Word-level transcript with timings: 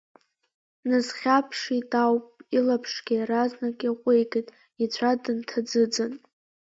Дназхьаԥшит 0.81 1.91
ауп, 2.03 2.25
илаԥшгьы 2.57 3.15
иаразнак 3.17 3.79
иаҟәигеит, 3.83 4.47
ицәа 4.83 5.11
дынҭаӡыӡан… 5.23 6.13